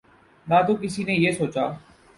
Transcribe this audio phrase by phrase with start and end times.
[0.47, 1.65] نہ تو کسی نے یہ سوچا